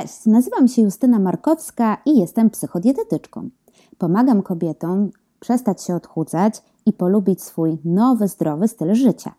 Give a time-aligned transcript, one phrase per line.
[0.00, 3.50] Cześć, nazywam się Justyna Markowska i jestem psychodietetyczką.
[3.98, 9.34] Pomagam kobietom przestać się odchudzać i polubić swój nowy, zdrowy styl życia.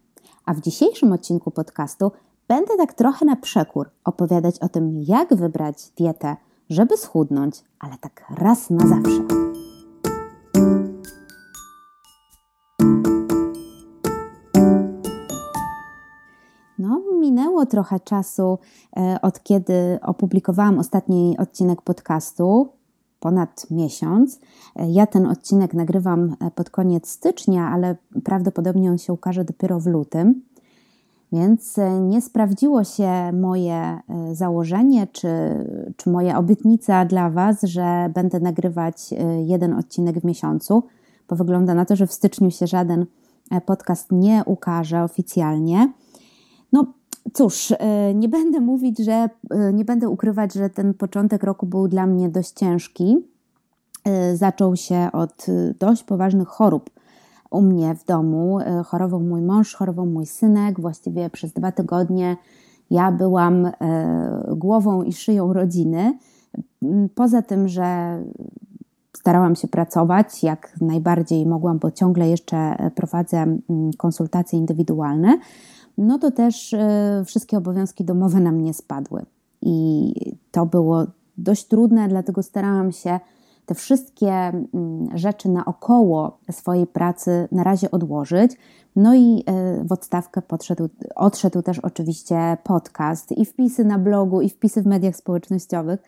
[0.45, 2.11] A w dzisiejszym odcinku podcastu
[2.47, 6.35] będę tak trochę na przekór opowiadać o tym, jak wybrać dietę,
[6.69, 9.46] żeby schudnąć, ale tak raz na zawsze.
[17.67, 18.59] Trochę czasu
[18.97, 22.69] e, od kiedy opublikowałam ostatni odcinek podcastu,
[23.19, 24.39] ponad miesiąc.
[24.75, 29.79] E, ja ten odcinek nagrywam e, pod koniec stycznia, ale prawdopodobnie on się ukaże dopiero
[29.79, 30.41] w lutym.
[31.31, 33.99] Więc nie sprawdziło się moje
[34.31, 35.29] założenie, czy,
[35.97, 39.13] czy moja obietnica dla Was, że będę nagrywać
[39.45, 40.83] jeden odcinek w miesiącu,
[41.29, 43.05] bo wygląda na to, że w styczniu się żaden
[43.65, 45.93] podcast nie ukaże oficjalnie.
[46.73, 46.93] No
[47.33, 51.87] cóż, e, nie będę mówić, że e, nie będę ukrywać, że ten początek roku był
[51.87, 53.17] dla mnie dość ciężki.
[54.05, 55.45] E, zaczął się od
[55.79, 56.89] dość poważnych chorób
[57.51, 58.59] u mnie w domu.
[58.85, 60.79] Chorował mój mąż, chorował mój synek.
[60.79, 62.37] Właściwie przez dwa tygodnie
[62.89, 63.71] ja byłam
[64.55, 66.17] głową i szyją rodziny.
[67.15, 68.19] Poza tym, że
[69.17, 73.57] starałam się pracować jak najbardziej mogłam, bo ciągle jeszcze prowadzę
[73.97, 75.37] konsultacje indywidualne
[75.97, 79.25] no to też e, wszystkie obowiązki domowe na mnie spadły.
[79.61, 80.13] I
[80.51, 81.05] to było
[81.37, 83.19] dość trudne, dlatego starałam się
[83.65, 88.51] te wszystkie mm, rzeczy naokoło swojej pracy na razie odłożyć.
[88.95, 94.49] No i e, w odstawkę podszedł, odszedł też oczywiście podcast i wpisy na blogu, i
[94.49, 95.99] wpisy w mediach społecznościowych,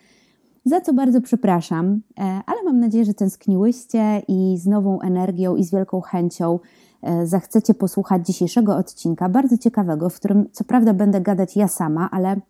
[0.66, 5.64] za co bardzo przepraszam, e, ale mam nadzieję, że tęskniłyście i z nową energią i
[5.64, 6.60] z wielką chęcią
[7.02, 12.10] E, zachcecie posłuchać dzisiejszego odcinka, bardzo ciekawego, w którym co prawda będę gadać ja sama,
[12.12, 12.42] ale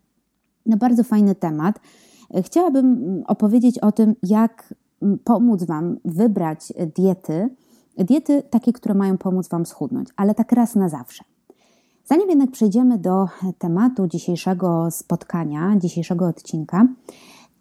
[0.66, 1.80] na bardzo fajny temat.
[2.34, 4.74] E, chciałabym opowiedzieć o tym, jak
[5.24, 7.50] pomóc Wam wybrać diety,
[7.98, 11.24] diety takie, które mają pomóc Wam schudnąć, ale tak raz na zawsze.
[12.06, 13.28] Zanim jednak przejdziemy do
[13.58, 16.88] tematu dzisiejszego spotkania, dzisiejszego odcinka,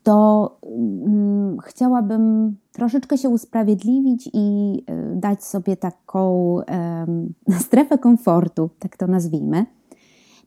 [0.03, 6.57] to mm, chciałabym troszeczkę się usprawiedliwić i y, dać sobie taką
[7.67, 9.67] strefę komfortu, tak to nazwijmy.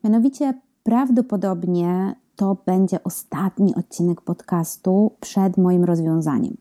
[0.04, 0.54] Mianowicie
[0.84, 6.58] prawdopodobnie to będzie ostatni odcinek podcastu przed moim rozwiązaniem.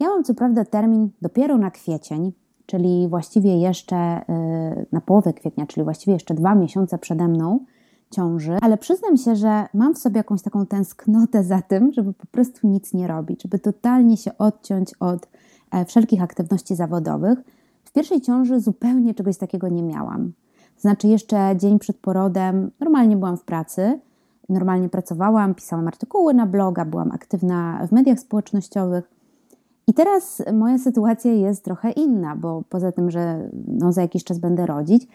[0.00, 2.32] Ja mam co prawda termin dopiero na kwiecień,
[2.66, 7.60] czyli właściwie jeszcze y, na połowę kwietnia, czyli właściwie jeszcze dwa miesiące przede mną
[8.16, 12.26] ciąży, ale przyznam się, że mam w sobie jakąś taką tęsknotę za tym, żeby po
[12.26, 15.28] prostu nic nie robić, żeby totalnie się odciąć od
[15.70, 17.38] e, wszelkich aktywności zawodowych.
[17.84, 20.32] W pierwszej ciąży zupełnie czegoś takiego nie miałam.
[20.78, 24.00] Znaczy, jeszcze dzień przed porodem normalnie byłam w pracy,
[24.48, 29.10] normalnie pracowałam, pisałam artykuły na bloga, byłam aktywna w mediach społecznościowych.
[29.86, 34.38] I teraz moja sytuacja jest trochę inna, bo poza tym, że no, za jakiś czas
[34.38, 35.08] będę rodzić,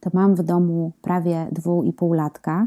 [0.00, 2.66] to mam w domu prawie dwu i pół latka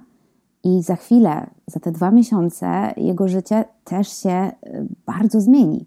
[0.63, 5.85] i za chwilę, za te dwa miesiące, jego życie też się y, bardzo zmieni.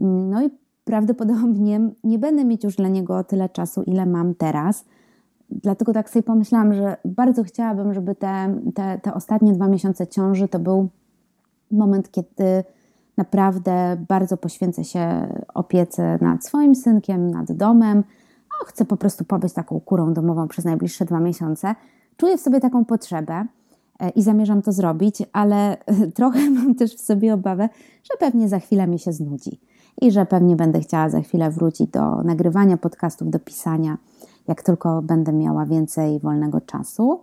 [0.00, 0.50] No i
[0.84, 4.84] prawdopodobnie nie będę mieć już dla niego tyle czasu, ile mam teraz.
[5.50, 10.48] Dlatego tak sobie pomyślałam, że bardzo chciałabym, żeby te, te, te ostatnie dwa miesiące ciąży
[10.48, 10.88] to był
[11.70, 12.64] moment, kiedy
[13.16, 18.04] naprawdę bardzo poświęcę się opiece nad swoim synkiem, nad domem,
[18.64, 21.74] chcę po prostu pobyć taką kurą domową przez najbliższe dwa miesiące.
[22.16, 23.46] Czuję w sobie taką potrzebę
[24.00, 25.76] e, i zamierzam to zrobić, ale
[26.16, 27.68] trochę mam też w sobie obawę,
[28.02, 29.60] że pewnie za chwilę mi się znudzi
[30.02, 33.98] i że pewnie będę chciała za chwilę wrócić do nagrywania podcastów, do pisania,
[34.48, 37.20] jak tylko będę miała więcej wolnego czasu.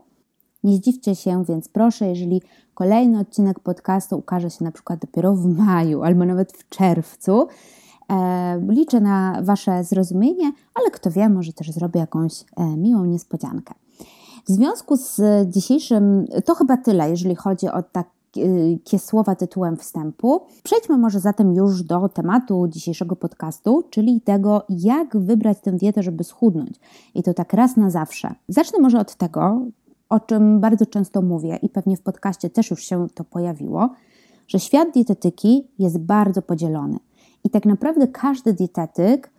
[0.64, 2.42] Nie zdziwcie się, więc proszę, jeżeli
[2.74, 7.79] kolejny odcinek podcastu ukaże się na przykład dopiero w maju albo nawet w czerwcu, E,
[8.70, 13.74] liczę na Wasze zrozumienie, ale kto wie, może też zrobię jakąś e, miłą niespodziankę.
[14.46, 20.42] W związku z dzisiejszym, to chyba tyle, jeżeli chodzi o takie słowa tytułem wstępu.
[20.64, 26.24] Przejdźmy może zatem już do tematu dzisiejszego podcastu, czyli tego, jak wybrać tę dietę, żeby
[26.24, 26.80] schudnąć.
[27.16, 28.36] I to tak raz na zawsze.
[28.48, 29.62] Zacznę może od tego,
[30.10, 33.90] o czym bardzo często mówię i pewnie w podcaście też już się to pojawiło,
[34.48, 37.00] że świat dietetyki jest bardzo podzielony.
[37.44, 39.32] I tak naprawdę każdy dietetyk,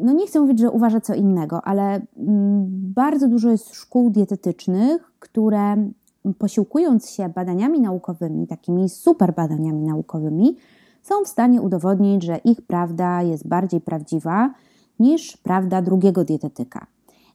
[0.00, 5.12] no nie chcę mówić, że uważa co innego, ale mm, bardzo dużo jest szkół dietetycznych,
[5.18, 5.90] które
[6.38, 10.56] posiłkując się badaniami naukowymi, takimi super badaniami naukowymi,
[11.02, 14.54] są w stanie udowodnić, że ich prawda jest bardziej prawdziwa
[14.98, 16.86] niż prawda drugiego dietetyka.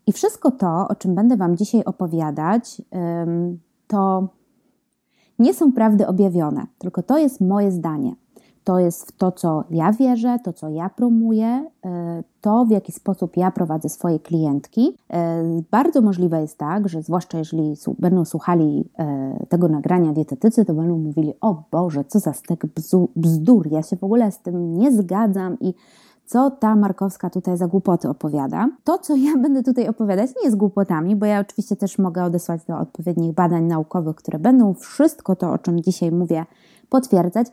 [0.07, 2.81] I wszystko to, o czym będę Wam dzisiaj opowiadać,
[3.87, 4.27] to
[5.39, 8.15] nie są prawdy objawione, tylko to jest moje zdanie.
[8.71, 13.37] To jest to, co ja wierzę, to, co ja promuję, e, to, w jaki sposób
[13.37, 14.97] ja prowadzę swoje klientki.
[15.13, 20.73] E, bardzo możliwe jest tak, że zwłaszcza jeżeli będą słuchali e, tego nagrania dietetycy, to
[20.73, 22.65] będą mówili: O Boże, co za stek
[23.15, 25.73] bzdur, ja się w ogóle z tym nie zgadzam i
[26.25, 28.69] co ta Markowska tutaj za głupoty opowiada.
[28.83, 32.65] To, co ja będę tutaj opowiadać, nie jest głupotami, bo ja oczywiście też mogę odesłać
[32.65, 36.45] do odpowiednich badań naukowych, które będą wszystko to, o czym dzisiaj mówię,
[36.89, 37.47] potwierdzać,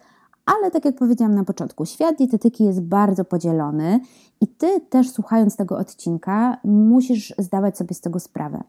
[0.57, 4.01] ale tak jak powiedziałam na początku, świat dietetyki jest bardzo podzielony
[4.41, 8.65] i ty też słuchając tego odcinka musisz zdawać sobie z tego sprawę,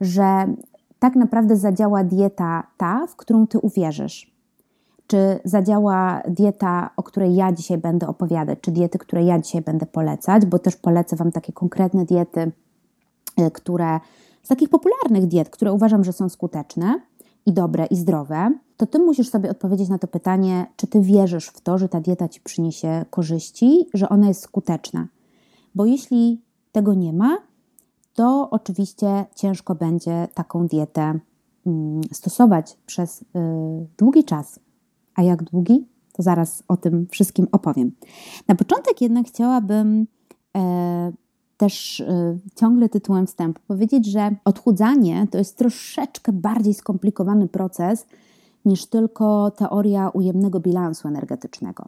[0.00, 0.46] że
[0.98, 4.32] tak naprawdę zadziała dieta ta, w którą ty uwierzysz.
[5.06, 9.86] Czy zadziała dieta, o której ja dzisiaj będę opowiadać, czy diety, które ja dzisiaj będę
[9.86, 12.52] polecać, bo też polecę Wam takie konkretne diety,
[13.40, 14.00] y, które
[14.42, 17.00] z takich popularnych diet, które uważam, że są skuteczne
[17.46, 18.50] i dobre i zdrowe
[18.82, 22.00] to ty musisz sobie odpowiedzieć na to pytanie, czy ty wierzysz w to, że ta
[22.00, 25.08] dieta ci przyniesie korzyści, że ona jest skuteczna.
[25.74, 26.42] Bo jeśli
[26.72, 27.36] tego nie ma,
[28.14, 31.18] to oczywiście ciężko będzie taką dietę
[31.66, 33.24] mm, stosować przez y,
[33.98, 34.60] długi czas.
[35.14, 35.86] A jak długi?
[36.12, 37.92] To zaraz o tym wszystkim opowiem.
[38.48, 40.06] Na początek jednak chciałabym
[40.56, 41.12] e,
[41.62, 48.06] też e, ciągle tytułem wstępu powiedzieć, że odchudzanie to jest troszeczkę bardziej skomplikowany proces
[48.64, 51.84] niż tylko teoria ujemnego bilansu energetycznego.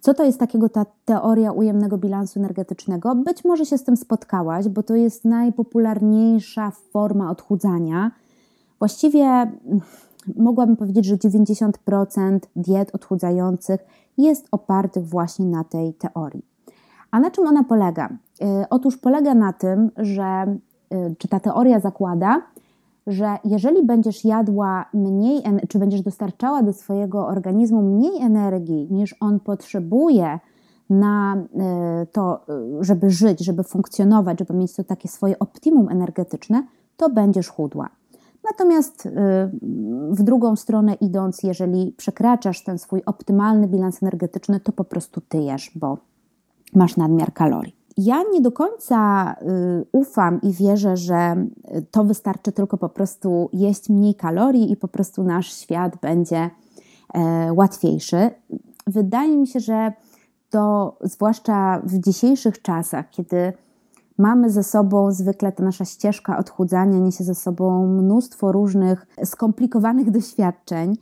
[0.00, 3.14] Co to jest takiego ta teoria ujemnego bilansu energetycznego?
[3.14, 8.10] Być może się z tym spotkałaś, bo to jest najpopularniejsza forma odchudzania.
[8.78, 9.80] Właściwie mm,
[10.36, 13.80] mogłabym powiedzieć, że 90% diet odchudzających
[14.18, 16.49] jest opartych właśnie na tej teorii.
[17.10, 18.08] A na czym ona polega?
[18.42, 20.56] E, otóż polega na tym, że e,
[21.18, 22.42] czy ta teoria zakłada,
[23.06, 29.40] że jeżeli będziesz jadła mniej, czy będziesz dostarczała do swojego organizmu mniej energii niż on
[29.40, 30.38] potrzebuje
[30.90, 32.46] na e, to,
[32.80, 36.66] żeby żyć, żeby funkcjonować, żeby mieć to takie swoje optimum energetyczne,
[36.96, 37.88] to będziesz chudła.
[38.44, 39.08] Natomiast
[40.10, 45.72] w drugą stronę idąc, jeżeli przekraczasz ten swój optymalny bilans energetyczny, to po prostu tyjesz,
[45.74, 45.98] bo
[46.74, 47.76] masz nadmiar kalorii.
[47.96, 51.46] Ja nie do końca y, ufam i wierzę, że
[51.90, 56.50] to wystarczy tylko po prostu jeść mniej kalorii i po prostu nasz świat będzie
[57.14, 58.30] e, łatwiejszy.
[58.86, 59.92] Wydaje mi się, że
[60.50, 63.52] to zwłaszcza w dzisiejszych czasach, kiedy
[64.18, 70.96] mamy ze sobą zwykle ta nasza ścieżka odchudzania, niesie ze sobą mnóstwo różnych skomplikowanych doświadczeń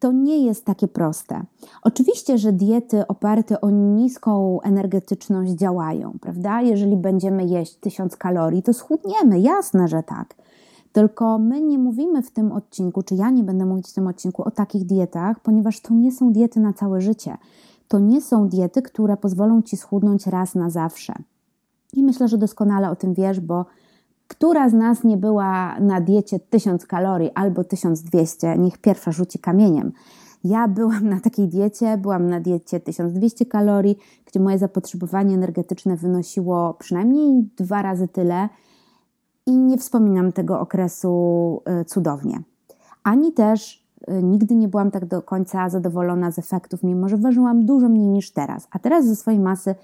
[0.00, 1.42] to nie jest takie proste.
[1.82, 6.60] Oczywiście, że diety oparte o niską energetyczność działają, prawda?
[6.60, 10.34] Jeżeli będziemy jeść 1000 kalorii, to schudniemy, jasne, że tak.
[10.92, 14.42] Tylko my nie mówimy w tym odcinku, czy ja nie będę mówić w tym odcinku
[14.42, 17.36] o takich dietach, ponieważ to nie są diety na całe życie.
[17.88, 21.14] To nie są diety, które pozwolą ci schudnąć raz na zawsze.
[21.92, 23.64] I myślę, że doskonale o tym wiesz, bo
[24.28, 28.58] która z nas nie była na diecie 1000 kalorii albo 1200?
[28.58, 29.92] Niech pierwsza rzuci kamieniem.
[30.44, 36.74] Ja byłam na takiej diecie, byłam na diecie 1200 kalorii, gdzie moje zapotrzebowanie energetyczne wynosiło
[36.74, 38.48] przynajmniej dwa razy tyle
[39.46, 42.42] i nie wspominam tego okresu y, cudownie.
[43.02, 43.83] Ani też
[44.22, 48.30] nigdy nie byłam tak do końca zadowolona z efektów, mimo że ważyłam dużo mniej niż
[48.30, 48.68] teraz.
[48.70, 49.74] A teraz ze swojej masy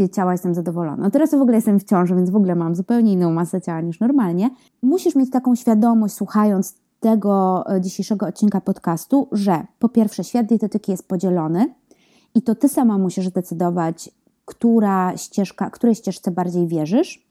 [0.00, 1.02] y, ciała jestem zadowolona.
[1.02, 3.80] No teraz w ogóle jestem w ciąży, więc w ogóle mam zupełnie inną masę ciała
[3.80, 4.50] niż normalnie.
[4.82, 10.92] Musisz mieć taką świadomość, słuchając tego y, dzisiejszego odcinka podcastu, że po pierwsze świat dietetyki
[10.92, 11.74] jest podzielony
[12.34, 14.10] i to ty sama musisz decydować,
[14.44, 17.26] która ścieżka, której ścieżce bardziej wierzysz.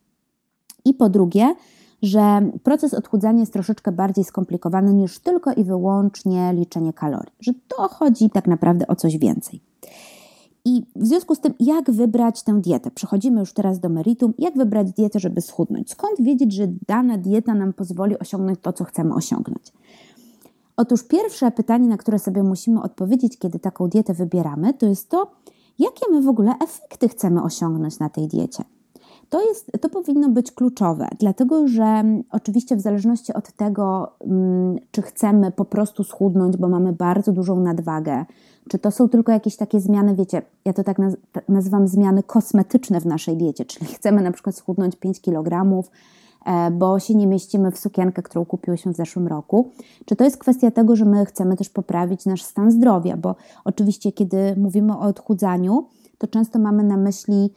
[0.86, 1.56] I po drugie,
[2.02, 7.88] że proces odchudzania jest troszeczkę bardziej skomplikowany niż tylko i wyłącznie liczenie kalorii, że to
[7.88, 9.62] chodzi tak naprawdę o coś więcej.
[10.66, 12.92] I w związku z tym, jak wybrać tę dietę?
[12.92, 14.34] Przechodzimy już teraz do meritum.
[14.38, 15.92] Jak wybrać dietę, żeby schudnąć?
[15.92, 19.74] Skąd wiedzieć, że dana dieta nam pozwoli osiągnąć to, co chcemy osiągnąć?
[20.78, 25.32] Otóż pierwsze pytanie, na które sobie musimy odpowiedzieć, kiedy taką dietę wybieramy, to jest to,
[25.80, 28.64] jakie my w ogóle efekty chcemy osiągnąć na tej diecie.
[29.32, 34.80] To, jest, to powinno być kluczowe, dlatego że mm, oczywiście w zależności od tego, mm,
[34.92, 38.26] czy chcemy po prostu schudnąć, bo mamy bardzo dużą nadwagę,
[38.70, 40.98] czy to są tylko jakieś takie zmiany, wiecie, ja to tak
[41.50, 45.84] nazywam zmiany kosmetyczne w naszej diecie, czyli chcemy na przykład schudnąć 5 kg,
[46.46, 49.72] e, bo się nie mieścimy w sukienkę, którą kupiłyśmy w zeszłym roku.
[50.06, 53.36] Czy to jest kwestia tego, że my chcemy też poprawić nasz stan zdrowia, bo
[53.66, 57.50] oczywiście, kiedy mówimy o odchudzaniu, to często mamy na myśli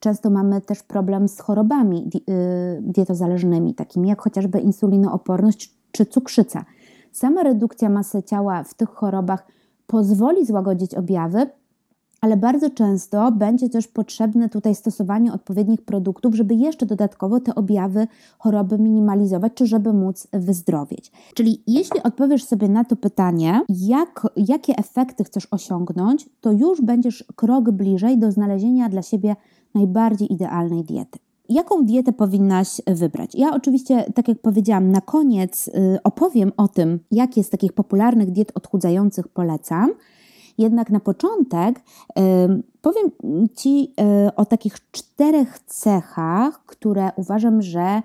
[0.00, 6.64] często mamy też problem z chorobami y, dietozależnymi, takimi jak chociażby insulinooporność czy cukrzyca.
[7.12, 9.46] sama redukcja masy ciała w tych chorobach
[9.86, 11.46] pozwoli złagodzić objawy,
[12.20, 18.06] ale bardzo często będzie też potrzebne tutaj stosowanie odpowiednich produktów, żeby jeszcze dodatkowo te objawy
[18.38, 21.12] choroby minimalizować, czy żeby móc wyzdrowieć.
[21.34, 27.24] Czyli jeśli odpowiesz sobie na to pytanie, jak, jakie efekty chcesz osiągnąć, to już będziesz
[27.36, 29.36] krok bliżej do znalezienia dla siebie
[29.74, 31.18] najbardziej idealnej diety.
[31.48, 33.34] Jaką dietę powinnaś wybrać?
[33.34, 38.30] Ja oczywiście, tak jak powiedziałam, na koniec y, opowiem o tym, jakie z takich popularnych
[38.30, 39.90] diet odchudzających polecam.
[40.60, 41.80] Jednak na początek
[42.82, 43.10] powiem
[43.56, 48.02] Ci e, o takich czterech cechach, które uważam, że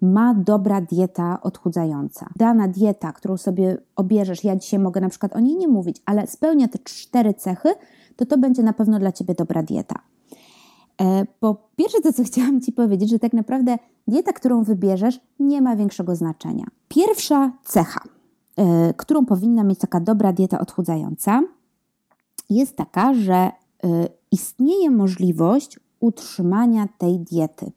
[0.00, 2.26] ma dobra dieta odchudzająca.
[2.36, 6.26] Dana dieta, którą sobie obierzesz, ja dzisiaj mogę na przykład o niej nie mówić, ale
[6.26, 7.68] spełnia te cztery cechy,
[8.16, 9.94] to to będzie na pewno dla Ciebie dobra dieta.
[11.00, 13.78] E, po pierwsze, to co chciałam Ci powiedzieć, że tak naprawdę
[14.08, 16.64] dieta, którą wybierzesz, nie ma większego znaczenia.
[16.88, 18.00] Pierwsza cecha,
[18.56, 21.42] e, którą powinna mieć taka dobra dieta odchudzająca,
[22.54, 23.50] jest taka, że
[23.84, 27.72] y, istnieje możliwość utrzymania tej diety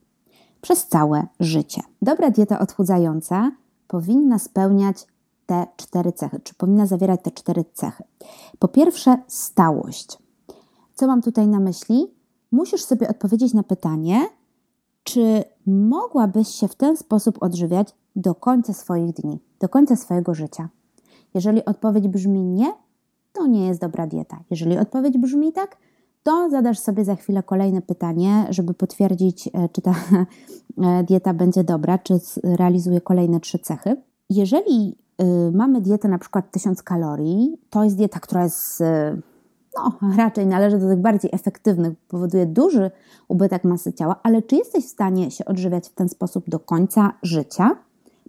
[0.61, 1.81] przez całe życie.
[2.01, 3.51] Dobra dieta odchudzająca
[3.87, 5.07] powinna spełniać
[5.45, 8.03] te cztery cechy, czy powinna zawierać te cztery cechy.
[8.59, 10.17] Po pierwsze, stałość.
[10.93, 12.07] Co mam tutaj na myśli?
[12.51, 14.21] Musisz sobie odpowiedzieć na pytanie,
[15.03, 20.69] czy mogłabyś się w ten sposób odżywiać do końca swoich dni, do końca swojego życia.
[21.33, 22.73] Jeżeli odpowiedź brzmi nie,
[23.33, 24.39] to nie jest dobra dieta.
[24.49, 25.77] Jeżeli odpowiedź brzmi tak,
[26.23, 29.95] to zadasz sobie za chwilę kolejne pytanie, żeby potwierdzić, e, czy ta
[30.83, 32.13] e, dieta będzie dobra, czy
[32.43, 33.95] realizuje kolejne trzy cechy.
[34.29, 39.21] Jeżeli y, mamy dietę na przykład 1000 kalorii, to jest dieta, która jest y,
[39.77, 42.91] no, raczej należy do tych bardziej efektywnych, powoduje duży
[43.27, 47.13] ubytek masy ciała, ale czy jesteś w stanie się odżywiać w ten sposób do końca
[47.23, 47.69] życia?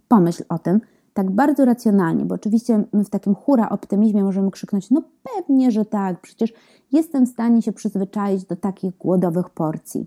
[0.07, 0.81] Pomyśl o tym,
[1.15, 5.01] tak bardzo racjonalnie, bo oczywiście my w takim hura optymizmie możemy krzyknąć, no
[5.35, 6.53] pewnie, że tak, przecież
[6.91, 10.05] jestem w stanie się przyzwyczaić do takich głodowych porcji.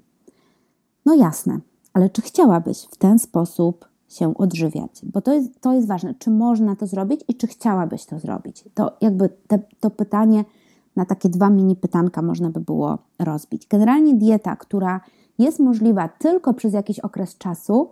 [1.07, 1.59] No jasne,
[1.93, 5.01] ale czy chciałabyś w ten sposób się odżywiać?
[5.03, 8.65] Bo to jest, to jest ważne, czy można to zrobić i czy chciałabyś to zrobić?
[8.75, 10.45] To jakby te, to pytanie
[10.97, 13.67] na takie dwa mini pytanka można by było rozbić.
[13.67, 15.01] Generalnie dieta, która
[15.39, 17.89] jest możliwa tylko przez jakiś okres czasu,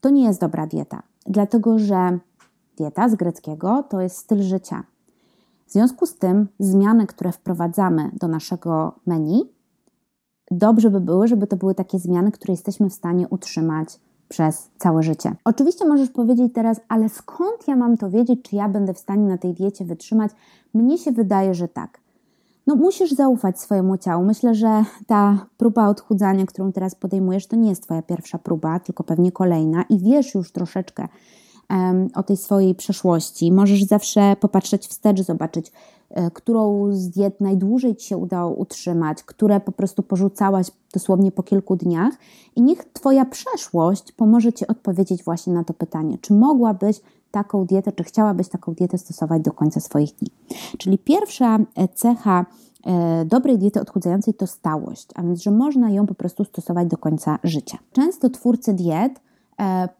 [0.00, 2.18] to nie jest dobra dieta, dlatego że
[2.78, 4.82] Dieta z greckiego to jest styl życia.
[5.66, 9.52] W związku z tym zmiany, które wprowadzamy do naszego menu,
[10.50, 15.02] dobrze by były, żeby to były takie zmiany, które jesteśmy w stanie utrzymać przez całe
[15.02, 15.36] życie.
[15.44, 19.24] Oczywiście możesz powiedzieć teraz, ale skąd ja mam to wiedzieć, czy ja będę w stanie
[19.24, 20.30] na tej diecie wytrzymać?
[20.74, 22.00] Mnie się wydaje, że tak.
[22.66, 24.24] No, musisz zaufać swojemu ciału.
[24.24, 29.04] Myślę, że ta próba odchudzania, którą teraz podejmujesz, to nie jest Twoja pierwsza próba, tylko
[29.04, 31.08] pewnie kolejna i wiesz już troszeczkę,
[32.14, 33.52] o tej swojej przeszłości.
[33.52, 35.72] Możesz zawsze popatrzeć wstecz, zobaczyć,
[36.10, 41.42] e, którą z diet najdłużej Ci się udało utrzymać, które po prostu porzucałaś dosłownie po
[41.42, 42.14] kilku dniach,
[42.56, 47.92] i niech Twoja przeszłość pomoże Ci odpowiedzieć właśnie na to pytanie, czy mogłabyś taką dietę,
[47.92, 50.30] czy chciałabyś taką dietę stosować do końca swoich dni.
[50.78, 52.46] Czyli pierwsza e, cecha
[52.86, 56.96] e, dobrej diety odchudzającej to stałość, a więc, że można ją po prostu stosować do
[56.96, 57.78] końca życia.
[57.92, 59.20] Często twórcy diet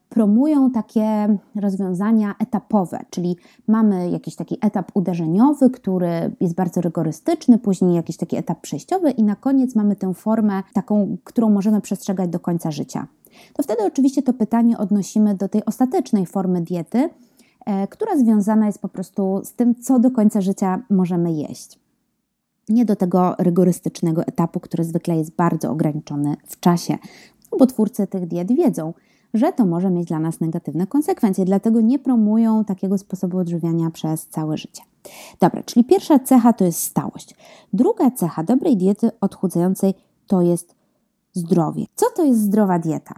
[0.09, 3.37] promują takie rozwiązania etapowe, czyli
[3.67, 6.09] mamy jakiś taki etap uderzeniowy, który
[6.41, 11.17] jest bardzo rygorystyczny, później jakiś taki etap przejściowy i na koniec mamy tę formę taką,
[11.25, 13.07] którą możemy przestrzegać do końca życia.
[13.55, 17.11] To wtedy oczywiście to pytanie odnosimy do tej ostatecznej formy diety,
[17.67, 21.79] e, która związana jest po prostu z tym, co do końca życia możemy jeść.
[22.69, 26.99] Nie do tego rygorystycznego etapu, który zwykle jest bardzo ograniczony w czasie,
[27.53, 28.93] no bo twórcy tych diet wiedzą,
[29.35, 34.27] że to może mieć dla nas negatywne konsekwencje, dlatego nie promują takiego sposobu odżywiania przez
[34.27, 34.83] całe życie.
[35.41, 37.35] Dobra, czyli pierwsza cecha to jest stałość.
[37.73, 39.95] Druga cecha dobrej diety odchudzającej
[40.27, 40.75] to jest
[41.33, 41.85] zdrowie.
[41.95, 43.15] Co to jest zdrowa dieta?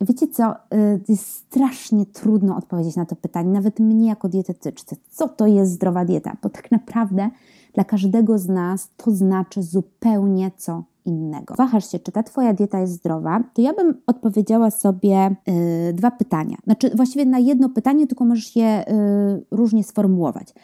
[0.00, 4.96] Wiecie co, y, jest strasznie trudno odpowiedzieć na to pytanie, nawet mnie jako dietetyczce.
[5.10, 6.36] Co to jest zdrowa dieta?
[6.42, 7.30] Bo tak naprawdę
[7.74, 11.54] dla każdego z nas to znaczy zupełnie co innego.
[11.58, 16.10] Wahasz się, czy ta Twoja dieta jest zdrowa, to ja bym odpowiedziała sobie yy, dwa
[16.10, 16.56] pytania.
[16.64, 20.54] Znaczy, właściwie na jedno pytanie, tylko możesz je yy, różnie sformułować.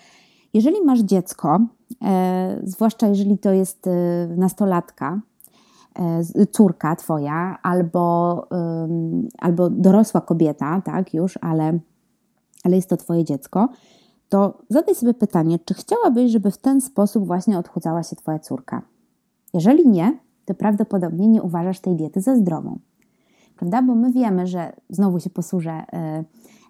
[0.54, 2.08] Jeżeli masz dziecko, yy,
[2.62, 3.90] zwłaszcza jeżeli to jest y,
[4.36, 5.20] nastolatka,
[6.40, 8.48] y, córka Twoja, albo,
[9.38, 11.78] albo dorosła kobieta, tak, już, ale,
[12.64, 13.68] ale jest to Twoje dziecko,
[14.28, 18.82] to zadaj sobie pytanie, czy chciałabyś, żeby w ten sposób właśnie odchudzała się Twoja córka?
[19.54, 20.18] Jeżeli nie,
[20.50, 22.78] to prawdopodobnie nie uważasz tej diety za zdrową.
[23.56, 23.82] Prawda?
[23.82, 25.82] Bo my wiemy, że znowu się posłużę
[26.20, 26.24] y,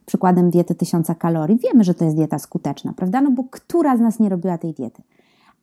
[0.06, 1.58] przykładem diety 1000 kalorii.
[1.58, 3.20] Wiemy, że to jest dieta skuteczna, prawda?
[3.20, 5.02] No bo która z nas nie robiła tej diety?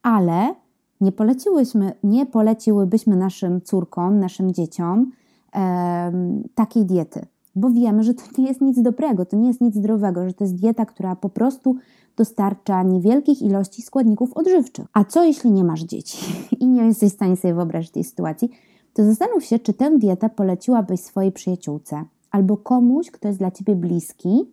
[0.04, 0.56] Ale
[1.02, 5.12] nie, poleciłyśmy, nie poleciłybyśmy naszym córkom, naszym dzieciom
[5.56, 6.12] e,
[6.56, 10.28] takiej diety, bo wiemy, że to nie jest nic dobrego, to nie jest nic zdrowego,
[10.28, 11.76] że to jest dieta, która po prostu
[12.18, 14.86] dostarcza niewielkich ilości składników odżywczych.
[14.94, 16.18] A co jeśli nie masz dzieci
[16.60, 18.50] i nie jesteś w stanie sobie wyobrazić tej sytuacji?
[18.94, 23.76] To zastanów się, czy tę dietę poleciłabyś swojej przyjaciółce albo komuś, kto jest dla ciebie
[23.76, 24.52] bliski.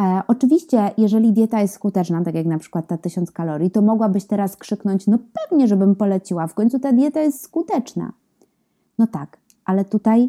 [0.00, 4.24] E, oczywiście, jeżeli dieta jest skuteczna, tak jak na przykład ta 1000 kalorii, to mogłabyś
[4.24, 8.12] teraz krzyknąć: No pewnie, żebym poleciła, w końcu ta dieta jest skuteczna.
[8.98, 10.28] No tak, ale tutaj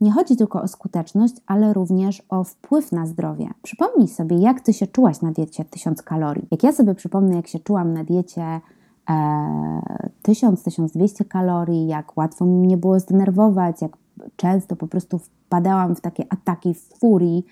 [0.00, 3.48] nie chodzi tylko o skuteczność, ale również o wpływ na zdrowie.
[3.62, 6.48] Przypomnij sobie, jak ty się czułaś na diecie 1000 kalorii.
[6.50, 8.60] Jak ja sobie przypomnę, jak się czułam na diecie
[9.10, 9.82] e,
[10.28, 13.96] 1000-1200 kalorii, jak łatwo mi mnie było zdenerwować, jak
[14.36, 17.46] często po prostu wpadałam w takie ataki furii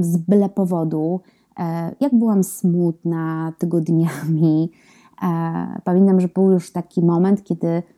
[0.00, 1.20] z byle powodu,
[1.58, 4.70] e, jak byłam smutna tygodniami.
[5.22, 7.95] E, pamiętam, że był już taki moment, kiedy E,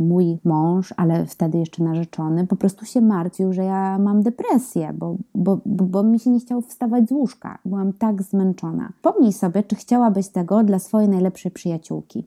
[0.00, 5.16] mój mąż, ale wtedy jeszcze narzeczony, po prostu się martwił, że ja mam depresję, bo,
[5.34, 7.58] bo, bo, bo mi się nie chciało wstawać z łóżka.
[7.64, 8.92] Byłam tak zmęczona.
[9.02, 12.26] Pomnij sobie, czy chciałabyś tego dla swojej najlepszej przyjaciółki.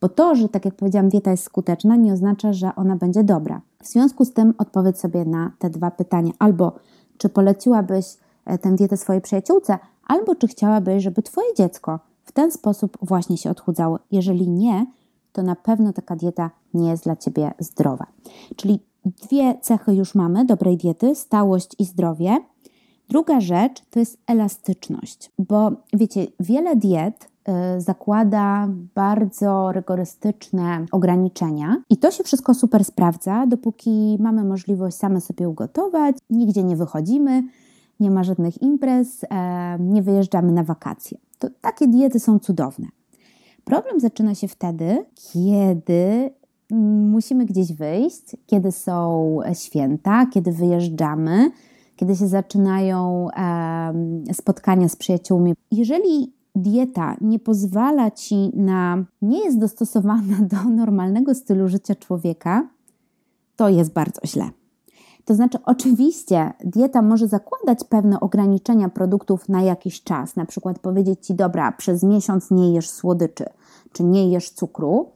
[0.00, 3.60] Bo to, że tak jak powiedziałam, dieta jest skuteczna, nie oznacza, że ona będzie dobra.
[3.82, 6.32] W związku z tym odpowiedz sobie na te dwa pytania.
[6.38, 6.72] Albo
[7.18, 8.06] czy poleciłabyś
[8.44, 13.36] e, tę dietę swojej przyjaciółce, albo czy chciałabyś, żeby twoje dziecko w ten sposób właśnie
[13.36, 13.98] się odchudzało.
[14.10, 14.86] Jeżeli nie,
[15.34, 18.06] to na pewno taka dieta nie jest dla ciebie zdrowa.
[18.56, 22.36] Czyli dwie cechy już mamy dobrej diety: stałość i zdrowie.
[23.08, 27.28] Druga rzecz to jest elastyczność, bo wiecie, wiele diet
[27.76, 35.20] y, zakłada bardzo rygorystyczne ograniczenia i to się wszystko super sprawdza, dopóki mamy możliwość same
[35.20, 37.42] sobie ugotować, nigdzie nie wychodzimy,
[38.00, 41.18] nie ma żadnych imprez, e, nie wyjeżdżamy na wakacje.
[41.38, 42.86] To takie diety są cudowne.
[43.64, 46.30] Problem zaczyna się wtedy, kiedy
[47.10, 51.50] musimy gdzieś wyjść, kiedy są święta, kiedy wyjeżdżamy,
[51.96, 53.28] kiedy się zaczynają
[54.32, 55.54] spotkania z przyjaciółmi.
[55.70, 62.68] Jeżeli dieta nie pozwala ci na, nie jest dostosowana do normalnego stylu życia człowieka,
[63.56, 64.50] to jest bardzo źle.
[65.24, 71.26] To znaczy, oczywiście, dieta może zakładać pewne ograniczenia produktów na jakiś czas, na przykład powiedzieć
[71.26, 73.44] ci, dobra, przez miesiąc nie jesz słodyczy,
[73.92, 75.06] czy nie jesz cukru,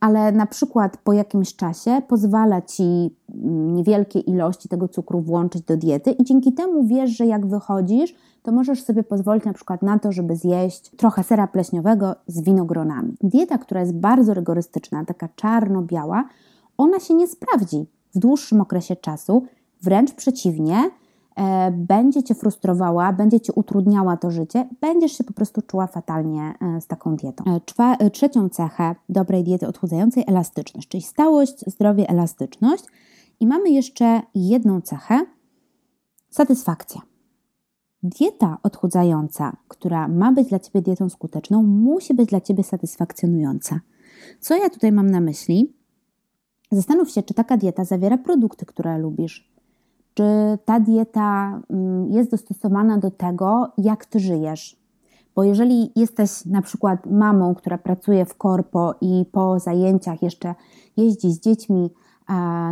[0.00, 6.10] ale na przykład po jakimś czasie pozwala ci niewielkie ilości tego cukru włączyć do diety
[6.10, 10.12] i dzięki temu wiesz, że jak wychodzisz, to możesz sobie pozwolić na przykład na to,
[10.12, 13.16] żeby zjeść trochę sera pleśniowego z winogronami.
[13.22, 16.24] Dieta, która jest bardzo rygorystyczna, taka czarno-biała,
[16.78, 17.86] ona się nie sprawdzi
[18.18, 19.42] w dłuższym okresie czasu,
[19.82, 20.90] wręcz przeciwnie,
[21.36, 26.54] e, będzie cię frustrowała, będzie ci utrudniała to życie, będziesz się po prostu czuła fatalnie
[26.60, 27.44] e, z taką dietą.
[27.46, 32.84] E, czwa, trzecią cechę dobrej diety odchudzającej elastyczność, czyli stałość, zdrowie, elastyczność.
[33.40, 35.26] I mamy jeszcze jedną cechę
[36.30, 37.00] satysfakcja.
[38.02, 43.80] Dieta odchudzająca, która ma być dla ciebie dietą skuteczną, musi być dla ciebie satysfakcjonująca.
[44.40, 45.77] Co ja tutaj mam na myśli?
[46.70, 49.52] Zastanów się, czy taka dieta zawiera produkty, które lubisz.
[50.14, 50.24] Czy
[50.64, 54.76] ta dieta mm, jest dostosowana do tego, jak ty żyjesz.
[55.34, 60.54] Bo jeżeli jesteś na przykład mamą, która pracuje w korpo i po zajęciach jeszcze
[60.96, 61.90] jeździ z dziećmi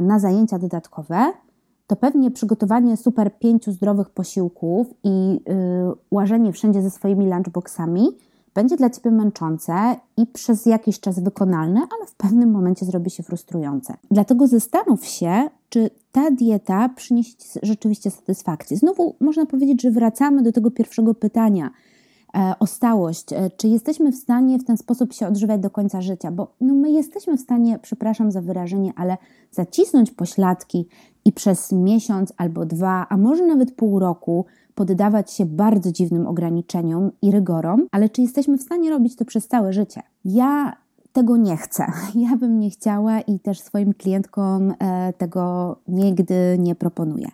[0.02, 1.32] na zajęcia dodatkowe,
[1.86, 8.06] to pewnie przygotowanie super pięciu zdrowych posiłków i yy, łażenie wszędzie ze swoimi lunchboxami
[8.56, 13.22] będzie dla ciebie męczące i przez jakiś czas wykonalne, ale w pewnym momencie zrobi się
[13.22, 13.94] frustrujące.
[14.10, 18.76] Dlatego zastanów się, czy ta dieta przyniesie ci rzeczywiście satysfakcję.
[18.76, 21.70] Znowu można powiedzieć, że wracamy do tego pierwszego pytania
[22.58, 23.32] o stałość.
[23.32, 26.30] E, czy jesteśmy w stanie w ten sposób się odżywiać do końca życia?
[26.30, 29.16] Bo no my jesteśmy w stanie, przepraszam za wyrażenie, ale
[29.50, 30.88] zacisnąć pośladki
[31.24, 34.44] i przez miesiąc albo dwa, a może nawet pół roku
[34.74, 39.48] poddawać się bardzo dziwnym ograniczeniom i rygorom, ale czy jesteśmy w stanie robić to przez
[39.48, 40.02] całe życie?
[40.24, 40.76] Ja
[41.12, 41.86] tego nie chcę.
[42.14, 47.28] Ja bym nie chciała i też swoim klientkom e, tego nigdy nie proponuję.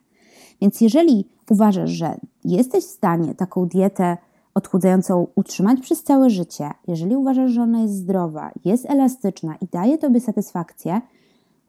[0.61, 4.17] Więc jeżeli uważasz, że jesteś w stanie taką dietę
[4.55, 9.99] odchudzającą utrzymać przez całe życie, jeżeli uważasz, że ona jest zdrowa, jest elastyczna i daje
[9.99, 11.01] tobie satysfakcję,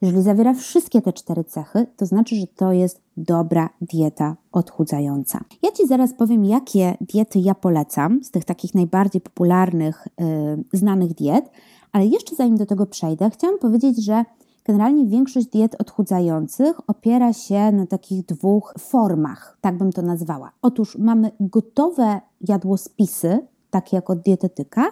[0.02, 5.40] jeżeli zawiera wszystkie te cztery cechy, to znaczy, że to jest dobra dieta odchudzająca.
[5.62, 11.14] Ja Ci zaraz powiem, jakie diety ja polecam z tych takich najbardziej popularnych, yy, znanych
[11.14, 11.50] diet,
[11.92, 14.24] ale jeszcze zanim do tego przejdę, chciałam powiedzieć, że
[14.66, 20.52] Generalnie większość diet odchudzających opiera się na takich dwóch formach, tak bym to nazwała.
[20.62, 23.38] Otóż mamy gotowe jadłospisy,
[23.70, 24.84] takie jak od dietetyka,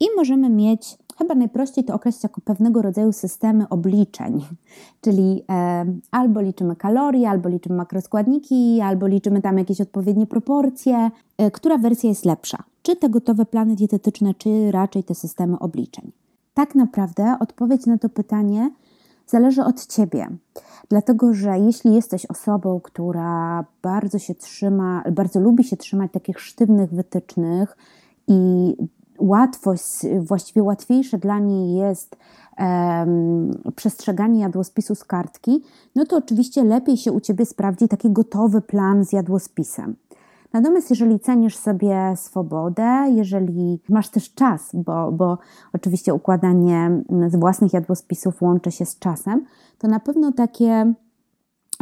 [0.00, 4.44] i możemy mieć, chyba najprościej to określić jako pewnego rodzaju systemy obliczeń,
[5.04, 11.10] czyli e, albo liczymy kalorie, albo liczymy makroskładniki, albo liczymy tam jakieś odpowiednie proporcje.
[11.38, 12.58] E, która wersja jest lepsza?
[12.82, 16.12] Czy te gotowe plany dietetyczne, czy raczej te systemy obliczeń?
[16.54, 18.70] Tak naprawdę odpowiedź na to pytanie
[19.26, 20.28] zależy od ciebie.
[20.88, 26.90] Dlatego, że jeśli jesteś osobą, która bardzo się trzyma, bardzo lubi się trzymać takich sztywnych
[26.90, 27.76] wytycznych
[28.28, 28.72] i
[29.18, 29.84] łatwość,
[30.20, 32.16] właściwie łatwiejsze dla niej jest
[32.58, 35.62] um, przestrzeganie jadłospisu z kartki,
[35.94, 39.96] no to oczywiście lepiej się u Ciebie sprawdzi taki gotowy plan z jadłospisem.
[40.52, 45.38] Natomiast jeżeli cenisz sobie swobodę, jeżeli masz też czas, bo, bo
[45.72, 47.02] oczywiście układanie
[47.38, 49.44] własnych jadłospisów łączy się z czasem,
[49.78, 50.94] to na pewno takie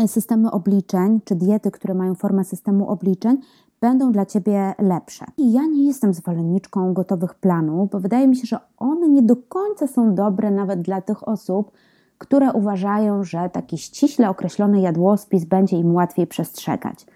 [0.07, 3.37] systemy obliczeń, czy diety, które mają formę systemu obliczeń,
[3.81, 5.25] będą dla Ciebie lepsze.
[5.37, 9.37] I ja nie jestem zwolenniczką gotowych planów, bo wydaje mi się, że one nie do
[9.37, 11.71] końca są dobre nawet dla tych osób,
[12.19, 17.07] które uważają, że taki ściśle określony jadłospis będzie im łatwiej przestrzegać.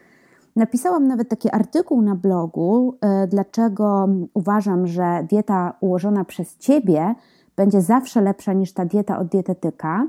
[0.58, 7.14] Napisałam nawet taki artykuł na blogu, e, dlaczego uważam, że dieta ułożona przez Ciebie
[7.56, 10.06] będzie zawsze lepsza niż ta dieta od dietetyka.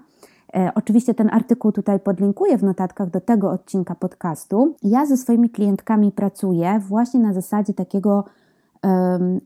[0.56, 4.76] E, oczywiście ten artykuł tutaj podlinkuję w notatkach do tego odcinka podcastu.
[4.84, 8.24] Ja ze swoimi klientkami pracuję właśnie na zasadzie takiego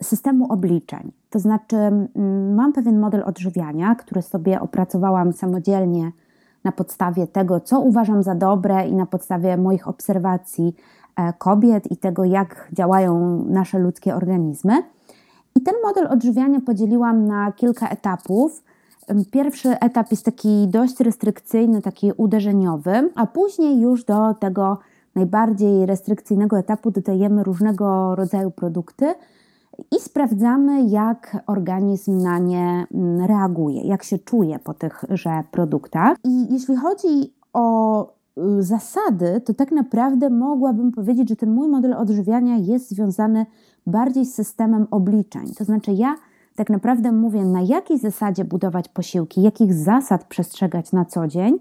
[0.03, 1.11] systemu obliczeń.
[1.29, 6.11] To znaczy, um, mam pewien model odżywiania, który sobie opracowałam samodzielnie
[6.63, 10.76] na podstawie tego, co uważam za dobre i na podstawie moich obserwacji
[11.15, 14.84] e, kobiet i tego, jak działają nasze ludzkie organizmy.
[15.56, 18.63] I ten model odżywiania podzieliłam na kilka etapów
[19.32, 24.78] Pierwszy etap jest taki dość restrykcyjny, taki uderzeniowy, a później już do tego
[25.15, 29.15] najbardziej restrykcyjnego etapu dodajemy różnego rodzaju produkty
[29.91, 36.17] i sprawdzamy, jak organizm na nie mm, reaguje, jak się czuje po tychże produktach.
[36.23, 38.07] I jeśli chodzi o
[38.38, 43.45] y, zasady, to tak naprawdę mogłabym powiedzieć, że ten mój model odżywiania jest związany
[43.88, 45.53] bardziej z systemem obliczeń.
[45.57, 46.15] To znaczy, ja
[46.55, 51.59] tak naprawdę mówię, na jakiej zasadzie budować posiłki, jakich zasad przestrzegać na co dzień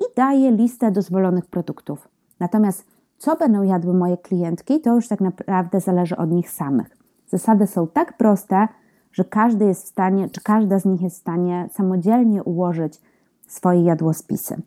[0.00, 2.08] i daję listę dozwolonych produktów.
[2.40, 2.84] Natomiast
[3.18, 7.01] co będą jadły moje klientki, to już tak naprawdę zależy od nich samych.
[7.32, 8.68] Zasady są tak proste,
[9.12, 13.00] że każdy jest w stanie, czy każda z nich jest w stanie samodzielnie ułożyć
[13.46, 14.62] swoje jadłospisy.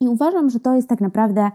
[0.00, 1.50] I uważam, że to jest tak naprawdę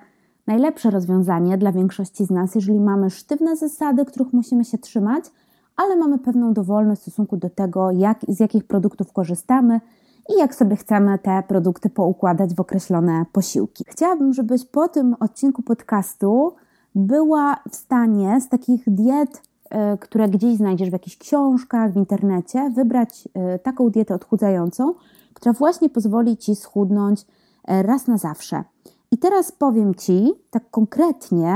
[0.48, 5.26] najlepsze rozwiązanie dla większości z nas, jeżeli mamy sztywne zasady, których musimy się trzymać,
[5.76, 9.82] ale mamy pewną dowolność w stosunku do tego, jak, z jakich produktów korzystamy
[10.30, 13.84] i jak sobie chcemy te produkty poukładać w określone posiłki.
[13.88, 16.54] Chciałabym, żebyś po tym odcinku podcastu
[16.96, 19.42] była w stanie z takich diet,
[20.00, 24.94] które gdzieś znajdziesz w jakichś książkach, w internecie, wybrać e, taką dietę odchudzającą,
[25.34, 27.26] która właśnie pozwoli ci schudnąć
[27.68, 28.64] e, raz na zawsze.
[29.12, 31.56] I teraz powiem ci tak konkretnie,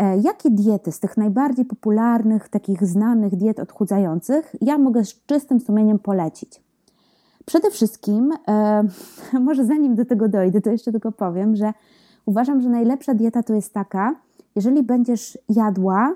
[0.00, 5.60] E, jakie diety z tych najbardziej popularnych, takich znanych diet odchudzających ja mogę z czystym
[5.60, 6.62] sumieniem polecić?
[7.46, 8.82] Przede wszystkim, e,
[9.46, 11.72] może zanim do tego dojdę, to jeszcze tylko powiem, że
[12.26, 14.14] uważam, że najlepsza dieta to jest taka,
[14.56, 16.12] jeżeli będziesz jadła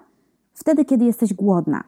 [0.55, 1.85] wtedy, kiedy jesteś głodna.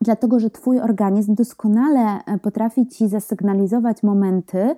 [0.00, 4.76] Dlatego, że Twój organizm doskonale e, potrafi Ci zasygnalizować momenty,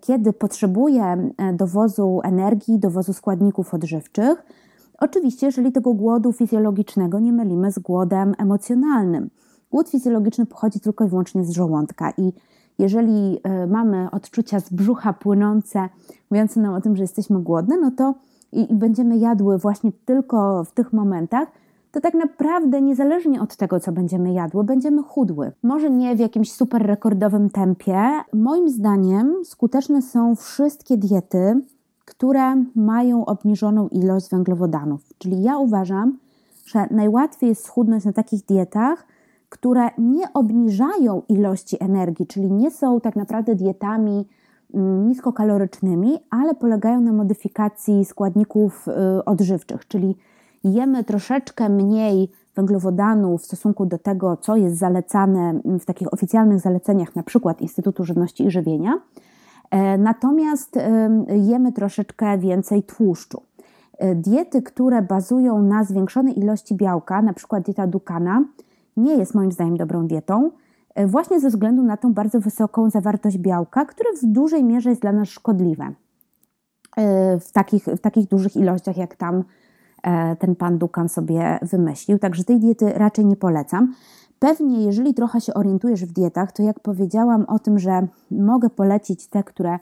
[0.00, 4.42] kiedy potrzebuje dowozu energii, dowozu składników odżywczych,
[4.98, 9.30] Oczywiście, jeżeli tego głodu fizjologicznego nie mylimy z głodem emocjonalnym.
[9.70, 12.32] Głód fizjologiczny pochodzi tylko i wyłącznie z żołądka i
[12.78, 15.88] jeżeli e, mamy odczucia z brzucha płynące,
[16.30, 18.14] mówiące nam o tym, że jesteśmy głodne, no to
[18.52, 21.48] i, i będziemy jadły właśnie tylko w tych momentach,
[21.96, 25.52] to tak naprawdę niezależnie od tego, co będziemy jadły, będziemy chudły.
[25.62, 28.10] Może nie w jakimś super rekordowym tempie.
[28.32, 31.60] Moim zdaniem skuteczne są wszystkie diety,
[32.04, 35.00] które mają obniżoną ilość węglowodanów.
[35.18, 36.18] Czyli ja uważam,
[36.66, 39.06] że najłatwiej jest schudnąć na takich dietach,
[39.48, 44.28] które nie obniżają ilości energii, czyli nie są tak naprawdę dietami
[44.74, 50.16] mm, niskokalorycznymi, ale polegają na modyfikacji składników y, odżywczych, czyli
[50.72, 57.16] jemy troszeczkę mniej węglowodanów w stosunku do tego, co jest zalecane w takich oficjalnych zaleceniach,
[57.16, 59.00] na przykład Instytutu Żywności i Żywienia,
[59.70, 60.78] E, natomiast
[61.28, 63.42] jemy troszeczkę więcej tłuszczu.
[63.98, 68.44] E, diety, które bazują na zwiększonej ilości białka, na przykład dieta Dukana,
[68.96, 70.50] nie jest moim zdaniem dobrą dietą.
[70.94, 75.02] e, właśnie ze względu na tą bardzo wysoką zawartość białka, które w dużej mierze jest
[75.02, 75.92] dla nas szkodliwe
[77.40, 79.44] w takich, w takich dużych ilościach, jak tam
[80.38, 82.18] ten pan Dukan sobie wymyślił.
[82.18, 83.94] Także tej diety raczej nie polecam.
[84.38, 89.26] Pewnie, jeżeli trochę się orientujesz w dietach, to jak powiedziałam o tym, że mogę polecić
[89.26, 89.78] te, które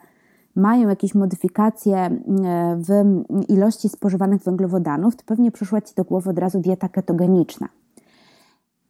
[0.55, 2.11] mają jakieś modyfikacje e,
[2.75, 2.89] w
[3.49, 7.67] ilości spożywanych węglowodanów, to pewnie przyszła Ci do głowy od razu dieta ketogeniczna.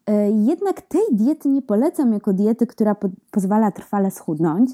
[0.07, 4.71] E, jednak tej diety nie polecam jako diety, która po pozwala trwale schudnąć.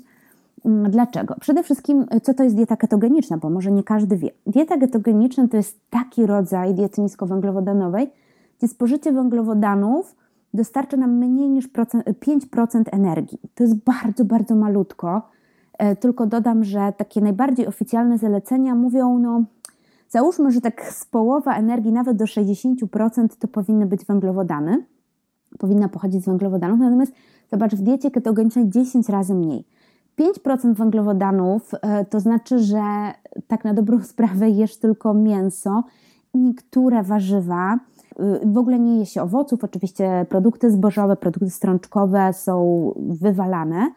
[0.66, 1.36] Mm, dlaczego?
[1.40, 4.30] Przede wszystkim, e, co to jest dieta ketogeniczna, bo może nie każdy wie.
[4.48, 8.12] Dieta ketogeniczna to jest taki rodzaj diety niskowęglowodanowej,
[8.58, 10.16] gdzie spożycie węglowodanów
[10.54, 13.40] dostarcza nam mniej niż 5% energii.
[13.56, 15.22] To jest bardzo, bardzo malutko.
[15.78, 19.44] E, tylko dodam, że takie najbardziej oficjalne zalecenia mówią, no
[20.10, 24.86] załóżmy, że tak z połowa energii, nawet do 60% to powinny być węglowodany.
[25.60, 27.12] Powinna pochodzić z węglowodanów, natomiast
[27.52, 29.66] zobacz, w diecie ketogenicznej 10 razy mniej.
[30.20, 32.84] 5% węglowodanów e, to znaczy, że
[33.48, 35.84] tak na dobrą sprawę jesz tylko mięso,
[36.34, 37.80] niektóre warzywa,
[38.44, 43.92] y, w ogóle nie je się owoców, oczywiście produkty zbożowe, produkty strączkowe są wywalane,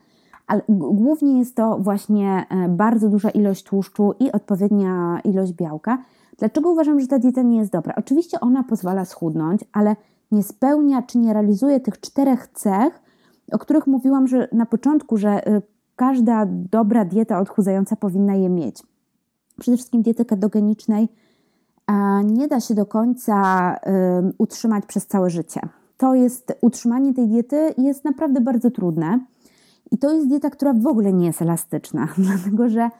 [0.46, 5.98] ale głównie jest to właśnie e, bardzo duża ilość tłuszczu i odpowiednia ilość białka.
[6.38, 7.94] Dlaczego uważam, że ta dieta nie jest dobra?
[7.96, 9.96] Oczywiście ona pozwala schudnąć, ale
[10.32, 13.02] nie spełnia czy nie realizuje tych czterech cech,
[13.52, 15.62] o których mówiłam że na początku, że e,
[15.96, 18.82] każda dobra dieta odchudzająca powinna je mieć.
[19.60, 21.08] Przede wszystkim diety ketogenicznej
[22.24, 23.76] nie da się do końca
[24.38, 25.60] utrzymać przez całe życie.
[25.96, 29.20] To jest, utrzymanie tej diety jest naprawdę bardzo trudne.
[29.90, 32.90] I to jest dieta, która w ogóle nie jest elastyczna, dlatego że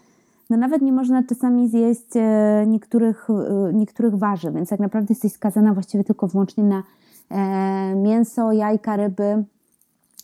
[0.51, 5.33] no nawet nie można czasami zjeść e, niektórych, e, niektórych warzyw, więc tak naprawdę jesteś
[5.33, 6.83] skazana właściwie tylko wyłącznie na
[7.31, 9.45] e, mięso, jajka, ryby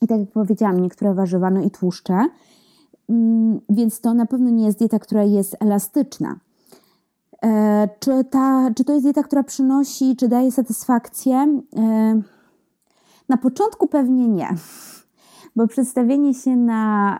[0.03, 2.27] i tak jak powiedziałam, niektóre warzywa, no i tłuszcze.
[3.11, 6.37] Mm, więc to na pewno nie jest dieta, która jest elastyczna.
[8.01, 11.63] Czy, ta, czy to jest dieta, która przynosi, czy daje satysfakcję?
[13.29, 14.49] Na początku pewnie nie
[15.57, 17.19] bo przedstawienie się na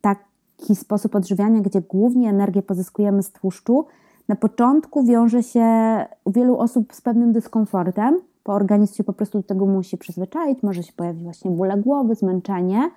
[0.00, 3.86] taki sposób odżywiania, gdzie głównie energię pozyskujemy z tłuszczu,
[4.28, 5.66] na początku wiąże się
[6.24, 10.62] u wielu osób z pewnym dyskomfortem, bo organizm się po prostu do tego musi przyzwyczaić,
[10.62, 12.90] może się pojawić właśnie bóle głowy, zmęczenie.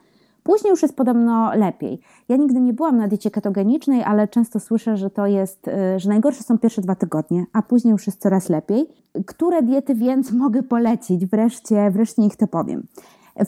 [0.48, 2.00] Później już jest podobno lepiej.
[2.30, 6.10] Ja nigdy nie byłam na diecie ketogenicznej, ale często słyszę, że to jest, y, że
[6.10, 8.88] najgorsze są pierwsze dwa tygodnie, a później już jest coraz lepiej.
[9.26, 11.26] Które diety więc mogę polecić?
[11.26, 12.84] Wreszcie, wreszcie ich to powiem.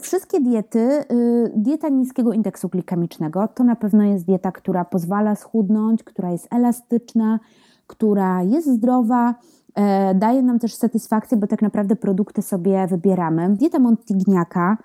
[0.01, 6.03] Wszystkie diety, y, dieta niskiego indeksu glikemicznego, to na pewno jest dieta, która pozwala schudnąć,
[6.03, 7.39] która jest elastyczna,
[7.87, 9.35] która jest zdrowa,
[9.75, 13.49] e, daje nam też satysfakcję, bo tak naprawdę produkty sobie wybieramy.
[13.49, 14.77] Dieta Montigniaka,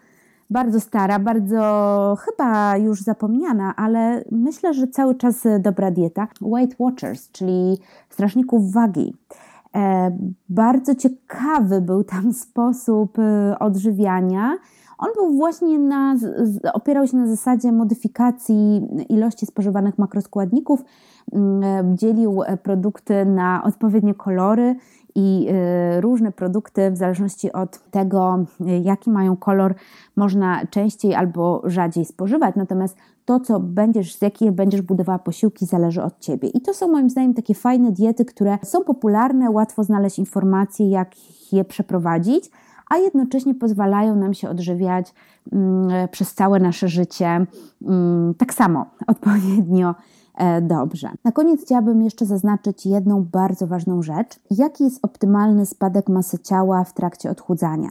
[0.54, 6.28] bardzo stara, bardzo chyba już zapomniana, ale myślę, że cały czas dobra dieta.
[6.40, 9.14] Weight Watchers, czyli strażników wagi.
[9.76, 10.16] E,
[10.48, 14.56] bardzo ciekawy był tam sposób y, odżywiania
[14.98, 16.16] on był właśnie na,
[16.72, 20.84] opierał się na zasadzie modyfikacji ilości spożywanych makroskładników,
[21.32, 24.76] mm, dzielił produkty na odpowiednie kolory
[25.14, 25.48] i
[25.96, 28.44] y, różne produkty, w zależności od tego,
[28.82, 29.74] jaki mają kolor,
[30.16, 32.54] można częściej albo rzadziej spożywać.
[32.56, 36.48] Natomiast to, co będziesz, z jakie będziesz budowała posiłki, zależy od ciebie.
[36.48, 41.10] I to są moim zdaniem takie fajne diety, które są popularne, łatwo znaleźć informacje, jak
[41.52, 42.50] je przeprowadzić
[42.90, 45.14] a jednocześnie pozwalają nam się odżywiać
[45.52, 47.46] mm, przez całe nasze życie
[47.86, 49.94] mm, tak samo, odpowiednio
[50.62, 51.10] dobrze.
[51.24, 54.40] Na koniec chciałabym jeszcze zaznaczyć jedną bardzo ważną rzecz.
[54.50, 57.88] Jaki jest optymalny spadek masy ciała w trakcie odchudzania?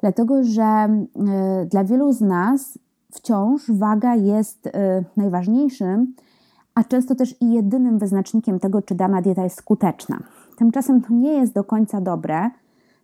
[0.00, 1.06] Dlatego, że e,
[1.70, 2.78] dla wielu z nas
[3.10, 6.14] wciąż waga jest e, najważniejszym,
[6.74, 10.18] a często też i jedynym wyznacznikiem tego, czy dana dieta jest skuteczna.
[10.56, 12.50] Tymczasem to nie jest do końca dobre,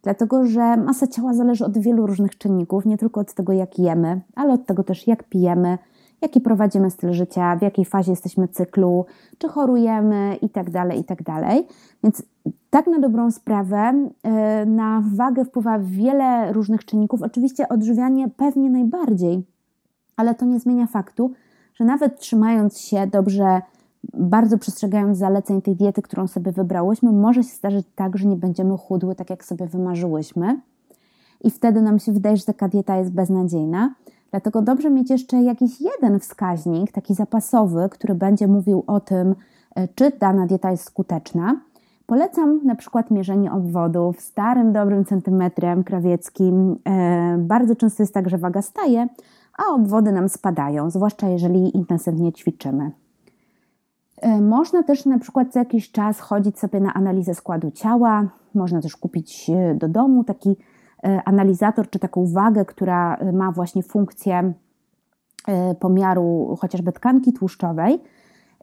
[0.02, 4.20] dlatego że masa ciała zależy od wielu różnych czynników, nie tylko od tego, jak jemy,
[4.35, 5.78] ale od tego też, jak pijemy,
[6.20, 9.07] jaki prowadzimy styl życia, w jakiej fazie jesteśmy cyklu,
[9.38, 11.24] czy chorujemy itd., tak itd.
[11.24, 11.42] Tak
[12.04, 12.22] Więc
[12.70, 17.22] tak na dobrą sprawę e, na wagę wpływa wiele różnych czynników.
[17.22, 19.46] Oczywiście odżywianie pewnie najbardziej,
[20.16, 21.33] ale to nie zmienia faktu,
[21.74, 23.62] że nawet trzymając się dobrze
[24.14, 28.76] bardzo przestrzegając zaleceń tej diety, którą sobie wybrałyśmy, może się zdarzyć tak, że nie będziemy
[28.76, 30.61] chudły tak, jak sobie wymarzyłyśmy.
[31.44, 33.94] I wtedy nam się wydaje, że taka dieta jest beznadziejna.
[34.31, 39.35] Dlatego dobrze mieć jeszcze jakiś jeden wskaźnik, taki zapasowy, który będzie mówił o tym,
[39.75, 41.61] e, czy dana dieta jest skuteczna.
[42.07, 46.77] Polecam na przykład mierzenie obwodów starym, dobrym centymetrem krawieckim.
[46.85, 49.09] E, bardzo często jest tak, że waga staje,
[49.59, 52.91] a obwody nam spadają, zwłaszcza jeżeli intensywnie ćwiczymy.
[54.17, 58.29] E, można też na przykład co jakiś czas chodzić sobie na analizę składu ciała.
[58.55, 60.57] Można też kupić do domu taki
[61.25, 64.53] analizator czy taką wagę, która ma właśnie funkcję
[65.81, 68.01] pomiaru chociażby tkanki tłuszczowej.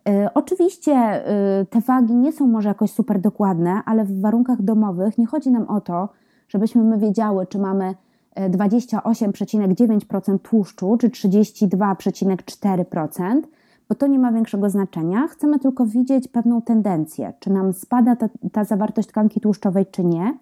[0.09, 5.17] E, oczywiście e, te wagi nie są może jakoś super dokładne, ale w warunkach domowych
[5.17, 6.09] nie chodzi nam o to,
[6.47, 7.95] żebyśmy my wiedziały, czy mamy
[8.35, 13.41] 28,9% e, tłuszczu, czy 32,4%,
[13.89, 15.27] bo to nie ma większego znaczenia.
[15.27, 20.37] Chcemy tylko widzieć pewną tendencję, czy nam spada ta, ta zawartość tkanki tłuszczowej, czy nie.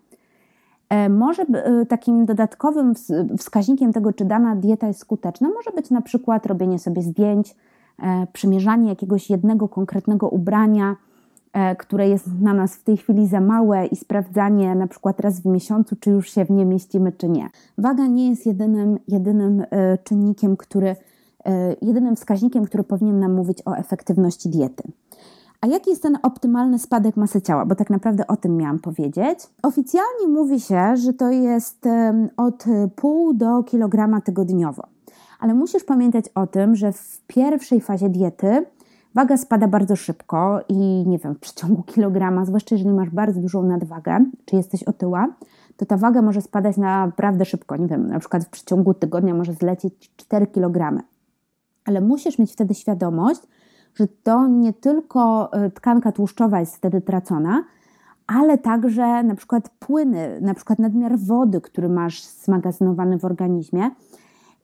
[1.10, 1.46] Może
[1.90, 2.94] takim dodatkowym
[3.38, 7.56] wskaźnikiem tego, czy dana dieta jest skuteczna, może być na przykład robienie sobie zdjęć,
[8.00, 10.96] E, przymierzanie jakiegoś jednego konkretnego ubrania,
[11.54, 15.40] e, które jest na nas w tej chwili za małe i sprawdzanie na przykład raz
[15.40, 17.50] w miesiącu, czy już się w nie mieścimy, czy nie.
[17.78, 20.96] Waga nie jest jedynym, jedynym e, czynnikiem, który,
[21.82, 24.84] jedynym wskaźnikiem, który powinien nam mówić o efektywności diety.
[25.64, 27.66] A jaki jest ten optymalny spadek masy ciała?
[27.66, 29.40] Bo tak naprawdę o tym miałam powiedzieć.
[29.64, 31.86] Oficjalnie mówi się, że to jest
[32.38, 34.84] od pół do kilograma tygodniowo
[35.44, 38.66] ale musisz pamiętać o tym, że w pierwszej fazie diety
[39.16, 43.64] waga spada bardzo szybko i nie wiem, w przeciągu kilograma, zwłaszcza jeżeli masz bardzo dużą
[43.64, 45.28] nadwagę, czy jesteś otyła,
[45.78, 47.78] to ta waga może spadać naprawdę szybko.
[47.78, 51.04] Nie wiem, na przykład w przeciągu tygodnia może zlecieć 4 kg.
[51.86, 53.42] Ale musisz mieć wtedy świadomość,
[53.96, 57.64] że to nie tylko e, tkanka tłuszczowa jest wtedy tracona,
[58.28, 63.92] ale także na przykład płyny, na przykład nadmiar wody, który masz zmagazynowany w organizmie,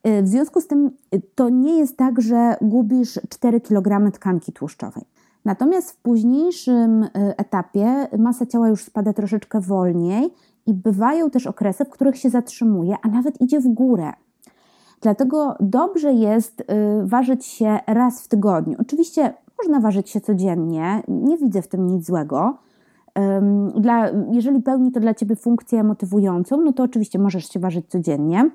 [0.06, 4.52] Y, w związku z tym y, to nie jest tak, że gubisz 4 kg tkanki
[4.52, 5.04] tłuszczowej.
[5.44, 10.30] Natomiast w późniejszym y, etapie masa ciała już spada troszeczkę wolniej
[10.66, 14.12] i bywają też okresy, w których się zatrzymuje, a nawet idzie w górę.
[15.00, 16.64] Dlatego dobrze jest
[17.02, 18.76] ważyć się raz w tygodniu.
[18.80, 22.58] Oczywiście można ważyć się codziennie, nie widzę w tym nic złego.
[23.76, 28.50] Dla, jeżeli pełni to dla Ciebie funkcję motywującą, no to oczywiście możesz się ważyć codziennie.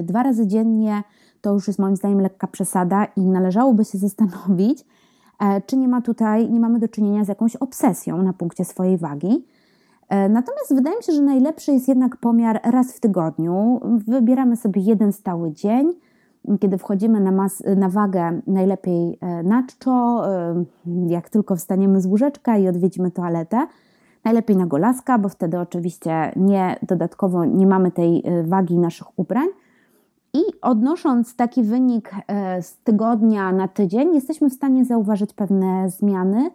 [0.00, 1.02] Y, dwa razy dziennie
[1.40, 4.84] to już jest moim zdaniem lekka przesada i należałoby się zastanowić,
[5.40, 8.98] e, czy nie ma tutaj, nie mamy do czynienia z jakąś obsesją na punkcie swojej
[8.98, 9.44] wagi.
[10.08, 13.80] E, natomiast wydaje mi się, że najlepszy jest jednak pomiar raz w tygodniu.
[14.06, 15.92] Wybieramy sobie jeden stały dzień,
[16.60, 20.22] kiedy wchodzimy na, mas, na wagę, najlepiej e, na czczo,
[21.06, 23.66] jak tylko wstaniemy z łóżeczka i odwiedzimy toaletę.
[24.24, 29.48] Najlepiej na golaska, bo wtedy oczywiście nie dodatkowo nie mamy tej wagi naszych ubrań.
[30.34, 36.50] I odnosząc taki wynik e, z tygodnia na tydzień, jesteśmy w stanie zauważyć pewne zmiany,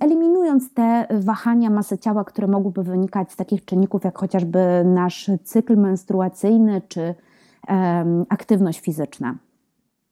[0.00, 5.76] eliminując te wahania masy ciała, które mogłyby wynikać z takich czynników, jak chociażby nasz cykl
[5.76, 7.14] menstruacyjny czy
[8.28, 9.34] aktywność fizyczna.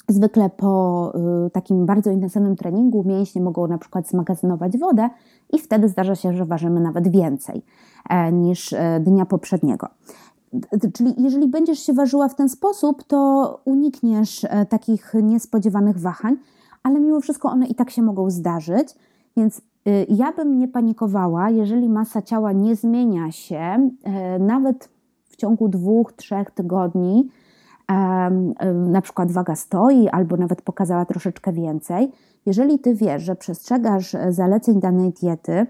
[0.08, 1.12] Zwykle po
[1.46, 5.10] y, takim bardzo intensywnym treningu mięśnie mogą na przykład zmagazynować wodę
[5.52, 7.62] i wtedy zdarza się, że ważymy nawet więcej
[8.08, 9.88] e, niż e, dnia poprzedniego.
[10.94, 16.36] Czyli jeżeli będziesz się ważyła w ten sposób, to unikniesz e, takich niespodziewanych wahań,
[16.82, 18.94] ale mimo wszystko one i tak się mogą zdarzyć,
[19.36, 24.88] więc y, ja bym nie panikowała, jeżeli masa ciała nie zmienia się, e, nawet
[25.24, 27.28] w ciągu dwóch, trzech tygodni,
[27.88, 28.30] e,
[28.72, 32.12] na przykład waga stoi, albo nawet pokazała troszeczkę więcej.
[32.46, 35.66] Jeżeli ty wiesz, że przestrzegasz zaleceń danej diety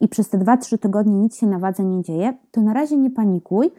[0.00, 3.10] i przez te 2-3 tygodnie nic się na wadze nie dzieje, to na razie nie
[3.10, 3.70] panikuj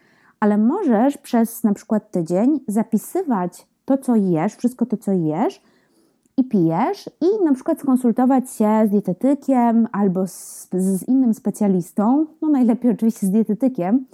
[0.41, 5.61] ale możesz przez na przykład tydzień zapisywać to, co jesz, wszystko to, co jesz
[6.37, 12.49] i pijesz, i na przykład skonsultować się z dietetykiem albo z, z innym specjalistą, no
[12.49, 14.05] najlepiej oczywiście z dietetykiem,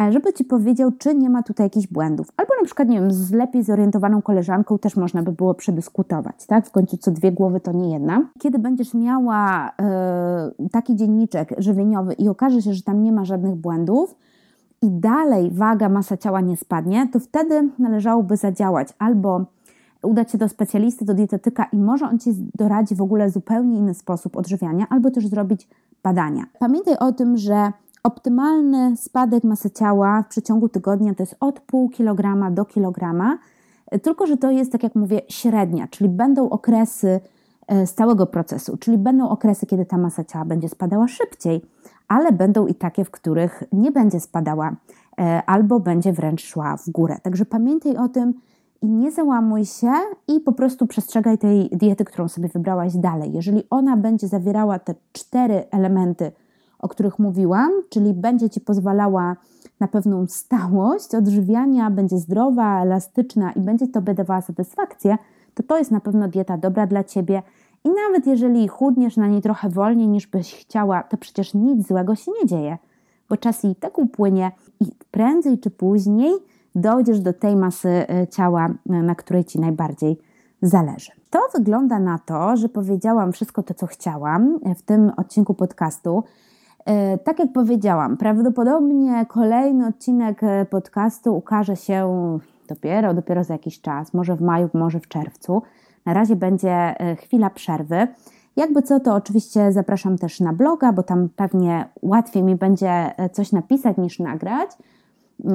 [0.00, 2.28] e, żeby ci powiedział, czy nie ma tutaj jakichś błędów.
[2.36, 6.66] Albo na przykład, nie wiem, z lepiej zorientowaną koleżanką też można by było przedyskutować, tak?
[6.66, 8.28] W końcu co dwie głowy to nie jedna.
[8.38, 13.54] Kiedy będziesz miała y, taki dzienniczek żywieniowy i okaże się, że tam nie ma żadnych
[13.54, 14.14] błędów,
[14.82, 19.44] i dalej waga, masa ciała nie spadnie, to wtedy należałoby zadziałać albo
[20.02, 23.94] udać się do specjalisty, do dietetyka i może on Ci doradzi w ogóle zupełnie inny
[23.94, 25.68] sposób odżywiania, albo też zrobić
[26.02, 26.44] badania.
[26.58, 27.72] Pamiętaj o tym, że
[28.02, 33.38] optymalny spadek masy ciała w przeciągu tygodnia to jest od pół kilograma do kilograma,
[34.02, 37.20] tylko że to jest, tak jak mówię, średnia, czyli będą okresy
[37.66, 41.62] e, z całego procesu, czyli będą okresy, kiedy ta masa ciała będzie spadała szybciej,
[42.08, 44.76] ale będą i takie, w których nie będzie spadała
[45.18, 47.16] e, albo będzie wręcz szła w górę.
[47.22, 48.34] Także pamiętaj o tym
[48.82, 49.92] i nie załamuj się
[50.28, 53.32] i po prostu przestrzegaj tej diety, którą sobie wybrałaś dalej.
[53.32, 56.32] Jeżeli ona będzie zawierała te cztery elementy,
[56.78, 59.36] o których mówiłam, czyli będzie Ci pozwalała
[59.80, 65.18] na pewną stałość odżywiania, będzie zdrowa, elastyczna i będzie Tobie dawała satysfakcję,
[65.54, 67.42] to to jest na pewno dieta dobra dla Ciebie.
[67.84, 72.14] I nawet jeżeli chudniesz na niej trochę wolniej niż byś chciała, to przecież nic złego
[72.14, 72.78] się nie dzieje,
[73.28, 76.32] bo czas i tak upłynie i prędzej czy później
[76.80, 80.18] dojdziesz do tej masy e, ciała, e, na której Ci najbardziej
[80.62, 81.12] zależy.
[81.30, 86.24] To wygląda na to, że powiedziałam wszystko to, co chciałam w tym odcinku podcastu.
[86.84, 92.08] E, tak jak powiedziałam, prawdopodobnie kolejny odcinek podcastu ukaże się
[92.68, 95.62] dopiero, dopiero za jakiś czas, może w maju, może w czerwcu.
[96.06, 98.06] Na razie będzie chwila przerwy.
[98.56, 103.52] Jakby co, to oczywiście zapraszam też na bloga, bo tam pewnie łatwiej mi będzie coś
[103.52, 104.70] napisać niż nagrać.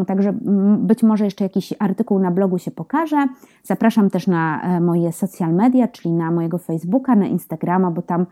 [0.07, 0.33] Także
[0.77, 3.27] być może jeszcze jakiś artykuł na blogu się pokaże.
[3.63, 8.25] Zapraszam też na e, moje social media, czyli na mojego Facebooka, na Instagrama, bo tam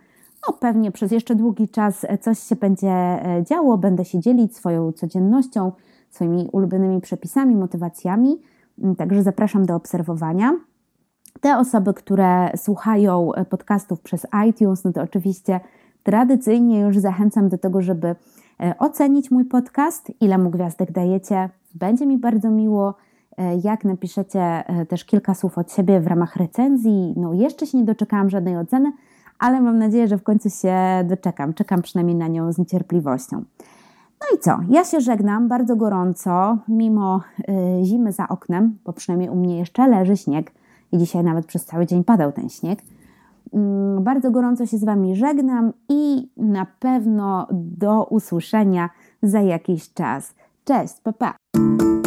[0.47, 3.77] no, pewnie przez jeszcze długi czas e, coś się będzie e, działo.
[3.77, 5.71] Będę się dzielić swoją codziennością,
[6.09, 8.41] swoimi ulubionymi przepisami, motywacjami.
[8.79, 10.51] Mm, także zapraszam do obserwowania.
[11.41, 15.59] Te osoby, które słuchają podcastów przez iTunes, no to oczywiście
[16.03, 18.15] tradycyjnie już zachęcam do tego, żeby E,
[18.79, 21.49] ocenić mój podcast, ile mu gwiazdek dajecie.
[21.75, 22.95] Będzie mi bardzo miło,
[23.37, 27.13] e, jak napiszecie e, też kilka słów od siebie w ramach recenzji.
[27.17, 28.91] No, jeszcze się nie doczekałam żadnej oceny,
[29.39, 30.75] ale mam nadzieję, że w końcu się
[31.09, 31.53] doczekam.
[31.53, 33.43] Czekam przynajmniej na nią z niecierpliwością.
[34.21, 34.59] No i co?
[34.69, 37.21] Ja się żegnam bardzo gorąco, mimo
[37.83, 40.51] zimy za oknem, bo przynajmniej u mnie jeszcze leży śnieg
[40.91, 42.79] i dzisiaj nawet przez cały dzień padał ten śnieg.
[43.53, 48.89] Mm, bardzo gorąco się z Wami żegnam i na pewno do usłyszenia
[49.23, 50.35] za jakiś czas.
[50.65, 51.35] Cześć, papa!
[51.51, 52.00] Pa.